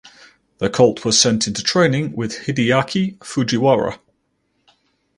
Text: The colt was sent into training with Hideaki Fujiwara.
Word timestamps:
The 0.57 0.67
colt 0.67 1.05
was 1.05 1.21
sent 1.21 1.45
into 1.45 1.61
training 1.61 2.13
with 2.13 2.47
Hideaki 2.47 3.23
Fujiwara. 3.23 3.99